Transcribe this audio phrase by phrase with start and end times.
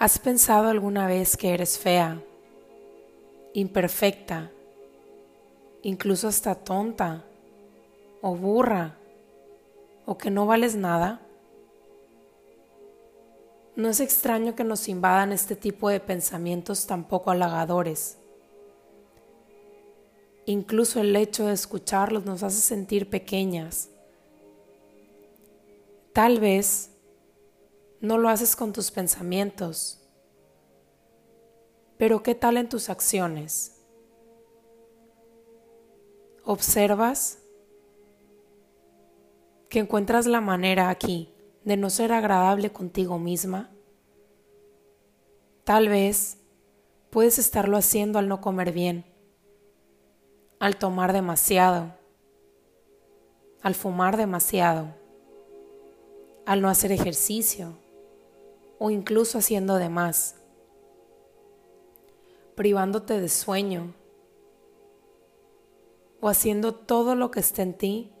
[0.00, 2.22] ¿Has pensado alguna vez que eres fea,
[3.52, 4.52] imperfecta,
[5.82, 7.24] incluso hasta tonta
[8.22, 8.96] o burra
[10.06, 11.20] o que no vales nada?
[13.74, 18.18] No es extraño que nos invadan este tipo de pensamientos tan poco halagadores.
[20.46, 23.88] Incluso el hecho de escucharlos nos hace sentir pequeñas.
[26.12, 26.92] Tal vez
[28.00, 30.00] no lo haces con tus pensamientos,
[31.96, 33.82] pero ¿qué tal en tus acciones?
[36.44, 37.38] ¿Observas
[39.68, 41.34] que encuentras la manera aquí
[41.64, 43.70] de no ser agradable contigo misma?
[45.64, 46.38] Tal vez
[47.10, 49.04] puedes estarlo haciendo al no comer bien,
[50.60, 51.92] al tomar demasiado,
[53.60, 54.94] al fumar demasiado,
[56.46, 57.76] al no hacer ejercicio
[58.78, 60.36] o incluso haciendo de más,
[62.54, 63.94] privándote de sueño
[66.20, 68.12] o haciendo todo lo que esté en ti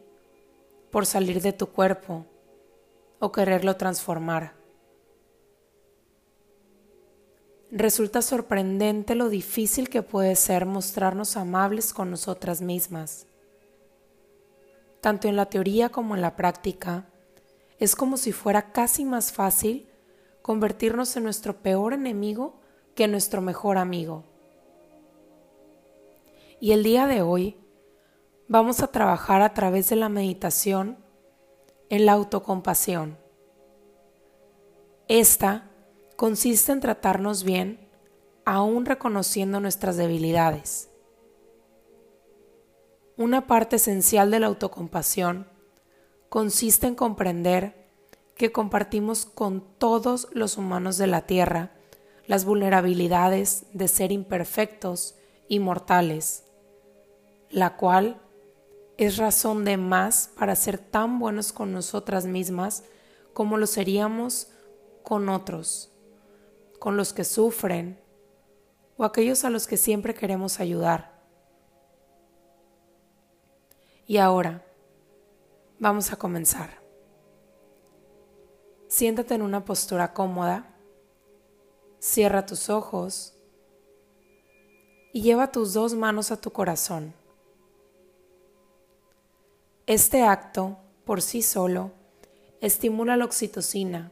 [0.90, 2.26] por salir de tu cuerpo
[3.18, 4.54] o quererlo transformar.
[7.70, 13.26] Resulta sorprendente lo difícil que puede ser mostrarnos amables con nosotras mismas.
[15.02, 17.06] Tanto en la teoría como en la práctica,
[17.78, 19.86] es como si fuera casi más fácil
[20.48, 22.58] convertirnos en nuestro peor enemigo
[22.94, 24.24] que nuestro mejor amigo.
[26.58, 27.58] Y el día de hoy
[28.48, 30.96] vamos a trabajar a través de la meditación
[31.90, 33.18] en la autocompasión.
[35.06, 35.70] Esta
[36.16, 37.86] consiste en tratarnos bien
[38.46, 40.88] aún reconociendo nuestras debilidades.
[43.18, 45.46] Una parte esencial de la autocompasión
[46.30, 47.77] consiste en comprender
[48.38, 51.72] que compartimos con todos los humanos de la Tierra
[52.26, 55.16] las vulnerabilidades de ser imperfectos
[55.48, 56.44] y mortales,
[57.50, 58.20] la cual
[58.96, 62.84] es razón de más para ser tan buenos con nosotras mismas
[63.32, 64.48] como lo seríamos
[65.02, 65.90] con otros,
[66.78, 67.98] con los que sufren
[68.96, 71.18] o aquellos a los que siempre queremos ayudar.
[74.06, 74.64] Y ahora,
[75.78, 76.87] vamos a comenzar.
[78.98, 80.74] Siéntate en una postura cómoda,
[82.00, 83.32] cierra tus ojos
[85.12, 87.14] y lleva tus dos manos a tu corazón.
[89.86, 91.92] Este acto, por sí solo,
[92.60, 94.10] estimula la oxitocina,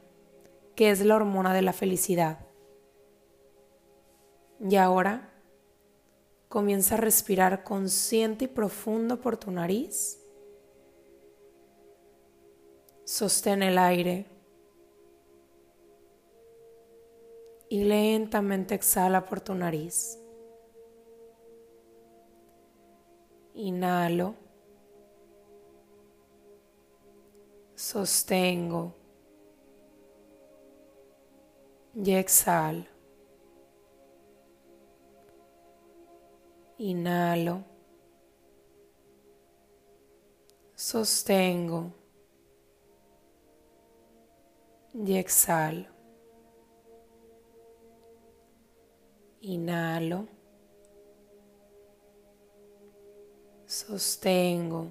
[0.77, 2.47] que es la hormona de la felicidad.
[4.61, 5.33] Y ahora
[6.49, 10.21] comienza a respirar consciente y profundo por tu nariz.
[13.05, 14.36] Sostén el aire
[17.69, 20.19] y lentamente exhala por tu nariz.
[23.55, 24.47] Inhalo.
[27.77, 28.95] sostengo
[31.95, 32.87] y exhalo.
[36.79, 37.65] Inhalo,
[40.75, 41.91] sostengo
[44.93, 45.96] y exhalo.
[49.49, 50.27] Inhalo,
[53.65, 54.89] sostengo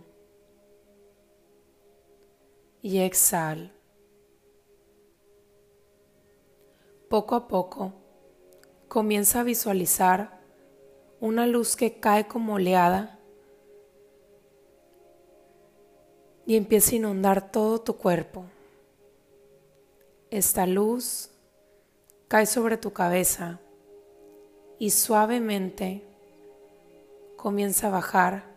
[2.82, 3.70] y exhalo.
[7.10, 7.92] Poco a poco,
[8.88, 10.40] comienza a visualizar
[11.20, 13.20] una luz que cae como oleada
[16.46, 18.46] y empieza a inundar todo tu cuerpo.
[20.30, 21.30] Esta luz
[22.30, 23.60] cae sobre tu cabeza
[24.80, 26.04] y suavemente
[27.38, 28.56] comienza a bajar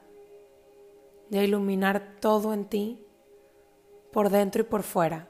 [1.30, 3.04] y a iluminar todo en ti
[4.12, 5.28] por dentro y por fuera.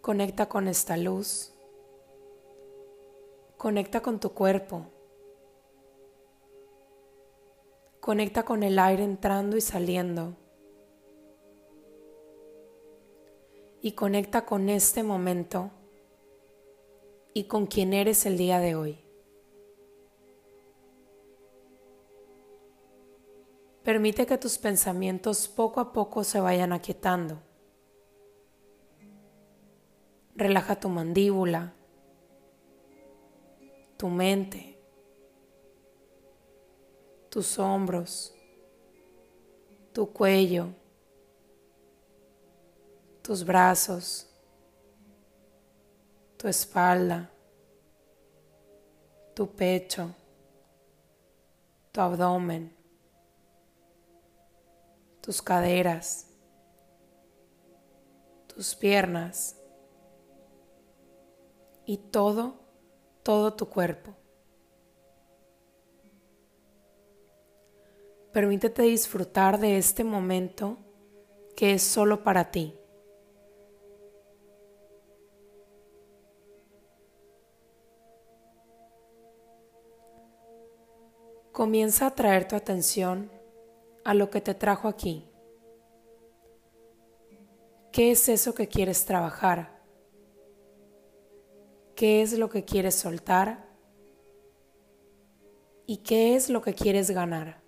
[0.00, 1.52] Conecta con esta luz.
[3.58, 4.86] Conecta con tu cuerpo.
[8.00, 10.34] Conecta con el aire entrando y saliendo.
[13.80, 15.70] Y conecta con este momento
[17.32, 18.98] y con quien eres el día de hoy.
[23.88, 27.38] Permite que tus pensamientos poco a poco se vayan aquietando.
[30.34, 31.72] Relaja tu mandíbula,
[33.96, 34.78] tu mente,
[37.30, 38.34] tus hombros,
[39.92, 40.68] tu cuello,
[43.28, 44.26] tus brazos,
[46.38, 47.30] tu espalda,
[49.34, 50.14] tu pecho,
[51.92, 52.74] tu abdomen,
[55.20, 56.26] tus caderas,
[58.46, 59.58] tus piernas
[61.84, 62.54] y todo,
[63.22, 64.14] todo tu cuerpo.
[68.32, 70.78] Permítete disfrutar de este momento
[71.54, 72.77] que es solo para ti.
[81.58, 83.32] Comienza a traer tu atención
[84.04, 85.28] a lo que te trajo aquí.
[87.90, 89.82] ¿Qué es eso que quieres trabajar?
[91.96, 93.66] ¿Qué es lo que quieres soltar?
[95.84, 97.60] ¿Y qué es lo que quieres ganar?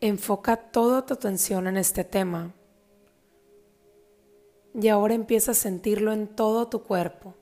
[0.00, 2.52] Enfoca toda tu atención en este tema
[4.78, 7.34] y ahora empieza a sentirlo en todo tu cuerpo.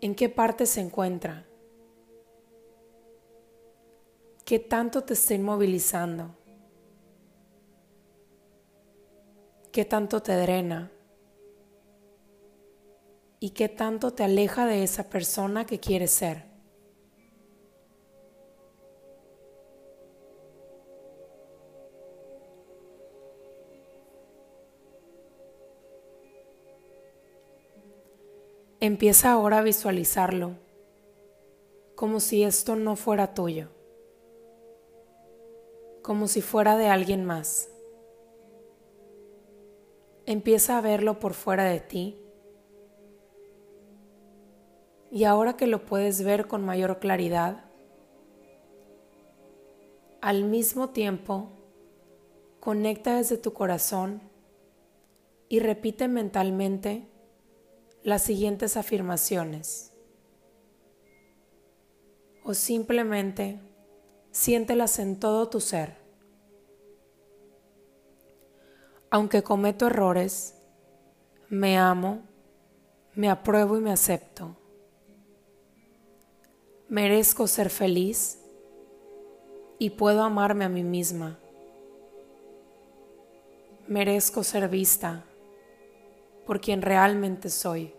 [0.00, 1.46] ¿En qué parte se encuentra?
[4.44, 6.34] ¿Qué tanto te está inmovilizando?
[9.70, 10.90] ¿Qué tanto te drena?
[13.38, 16.47] ¿Y qué tanto te aleja de esa persona que quieres ser?
[28.88, 30.52] Empieza ahora a visualizarlo
[31.94, 33.68] como si esto no fuera tuyo,
[36.00, 37.68] como si fuera de alguien más.
[40.24, 42.18] Empieza a verlo por fuera de ti
[45.10, 47.66] y ahora que lo puedes ver con mayor claridad,
[50.22, 51.50] al mismo tiempo
[52.58, 54.22] conecta desde tu corazón
[55.50, 57.06] y repite mentalmente
[58.08, 59.92] las siguientes afirmaciones
[62.42, 63.60] o simplemente
[64.30, 65.98] siéntelas en todo tu ser.
[69.10, 70.54] Aunque cometo errores,
[71.50, 72.22] me amo,
[73.14, 74.56] me apruebo y me acepto.
[76.88, 78.38] Merezco ser feliz
[79.78, 81.38] y puedo amarme a mí misma.
[83.86, 85.26] Merezco ser vista
[86.46, 87.97] por quien realmente soy.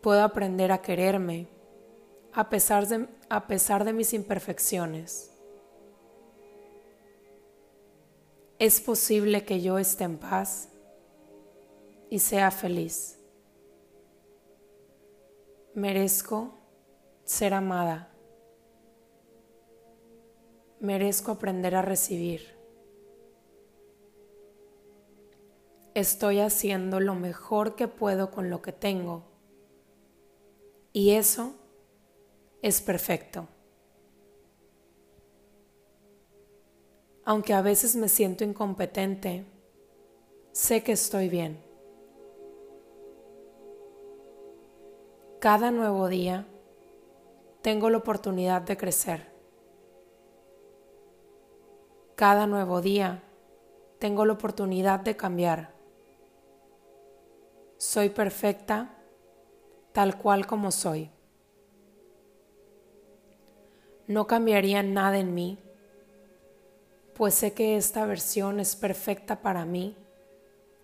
[0.00, 1.48] Puedo aprender a quererme
[2.32, 5.30] a pesar de, a pesar de mis imperfecciones.
[8.58, 10.68] Es posible que yo esté en paz
[12.08, 13.18] y sea feliz.
[15.74, 16.58] Merezco
[17.24, 18.12] ser amada.
[20.80, 22.60] Merezco aprender a recibir.
[25.94, 29.29] estoy haciendo lo mejor que puedo con lo que tengo.
[30.92, 31.54] Y eso
[32.62, 33.46] es perfecto.
[37.24, 39.44] Aunque a veces me siento incompetente,
[40.52, 41.62] sé que estoy bien.
[45.38, 46.46] Cada nuevo día
[47.62, 49.30] tengo la oportunidad de crecer.
[52.16, 53.22] Cada nuevo día
[53.98, 55.80] tengo la oportunidad de cambiar
[57.80, 58.94] soy perfecta
[59.92, 61.10] tal cual como soy.
[64.06, 65.58] No cambiaría nada en mí,
[67.14, 69.96] pues sé que esta versión es perfecta para mí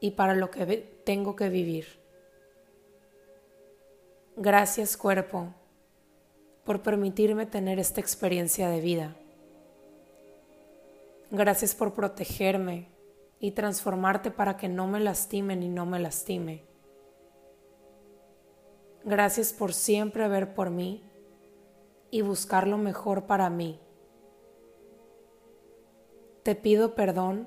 [0.01, 0.65] y para lo que
[1.05, 1.87] tengo que vivir.
[4.37, 5.55] Gracias cuerpo
[6.65, 9.17] por permitirme tener esta experiencia de vida.
[11.31, 12.89] Gracias por protegerme
[13.41, 16.65] y transformarte para que no me lastimen y no me lastime.
[19.07, 21.09] Gracias por siempre ver por mí
[22.11, 23.81] y buscar lo mejor para mí.
[26.43, 27.47] Te pido perdón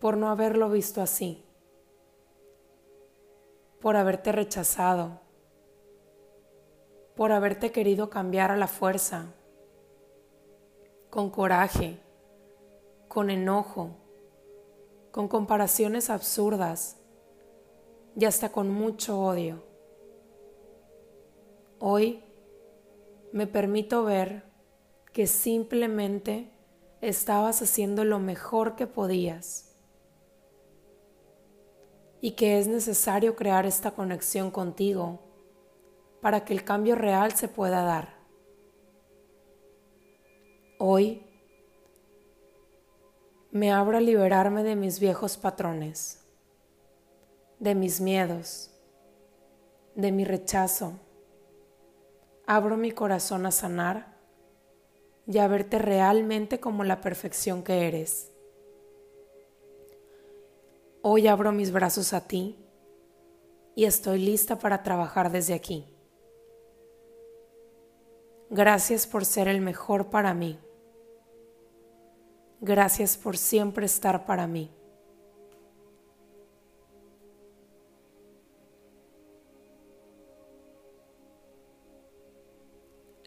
[0.00, 1.44] por no haberlo visto así,
[3.80, 5.20] por haberte rechazado,
[7.14, 9.26] por haberte querido cambiar a la fuerza,
[11.08, 12.00] con coraje,
[13.06, 13.90] con enojo,
[15.12, 16.96] con comparaciones absurdas
[18.16, 19.67] y hasta con mucho odio.
[21.78, 22.22] Hoy
[23.32, 24.44] me permito ver
[25.12, 26.50] que simplemente
[27.00, 29.68] estabas haciendo lo mejor que podías.
[32.20, 35.20] y que es necesario crear esta conexión contigo
[36.20, 38.18] para que el cambio real se pueda dar.
[40.78, 41.24] Hoy
[43.50, 46.24] me abro a liberarme de mis viejos patrones,
[47.58, 48.70] de mis miedos,
[49.94, 50.98] de mi rechazo.
[52.50, 54.16] Abro mi corazón a sanar
[55.26, 58.32] y a verte realmente como la perfección que eres.
[61.02, 62.56] Hoy abro mis brazos a ti
[63.76, 65.94] y estoy lista para trabajar desde aquí.
[68.48, 70.58] Gracias por ser el mejor para mí.
[72.62, 74.74] Gracias por siempre estar para mí.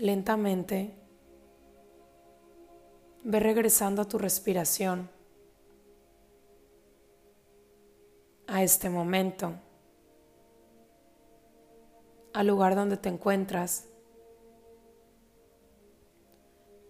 [0.02, 0.96] Lentamente,
[3.24, 5.08] ve regresando a tu respiración,
[8.48, 9.54] a este momento,
[12.34, 13.90] al lugar donde te encuentras.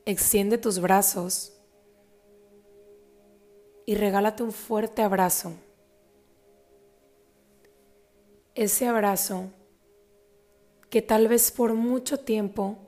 [0.05, 1.59] Extiende tus brazos
[3.85, 5.51] y regálate un fuerte abrazo.
[8.55, 9.49] Ese abrazo
[10.89, 12.87] que tal vez por mucho tiempo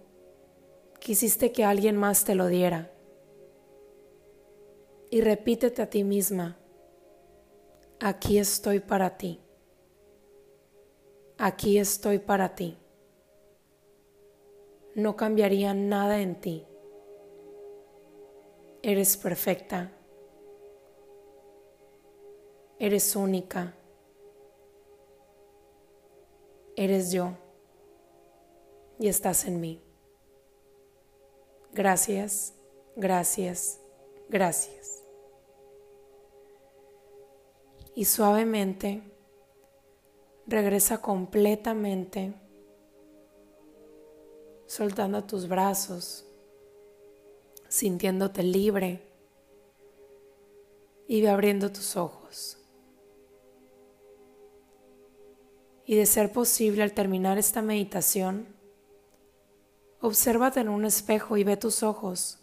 [1.03, 2.91] quisiste que alguien más te lo diera.
[5.12, 6.57] Y repítete a ti misma,
[8.00, 9.39] aquí estoy para ti.
[11.38, 12.77] Aquí estoy para ti.
[14.95, 16.65] No cambiaría nada en ti.
[18.81, 19.91] Eres perfecta
[22.83, 23.74] Eres única.
[26.75, 27.31] Eres yo.
[29.00, 29.81] Y estás en mí.
[31.73, 32.53] Gracias,
[32.95, 33.81] gracias,
[34.29, 35.03] gracias.
[37.95, 39.03] Y suavemente
[40.47, 42.33] regresa completamente,
[44.65, 46.25] soltando tus brazos,
[47.67, 49.01] sintiéndote libre
[51.07, 52.23] y abriendo tus ojos.
[55.85, 58.47] y de ser posible al terminar esta meditación,
[60.03, 62.38] obsérvate en un espejo y ve tus ojos.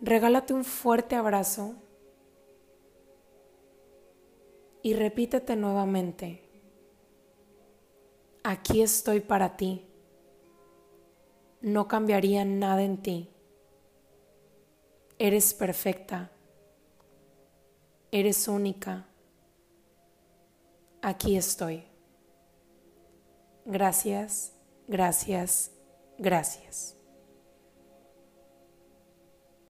[0.00, 1.74] Regálate un fuerte abrazo
[4.82, 6.42] y repítete nuevamente,
[8.42, 9.86] aquí estoy para ti,
[11.60, 13.30] no cambiaría nada en ti,
[15.18, 16.30] eres perfecta,
[18.10, 19.08] eres única.
[21.02, 21.84] Aquí estoy.
[23.64, 24.55] Gracias,
[24.88, 25.70] gracias,
[26.18, 26.95] gracias.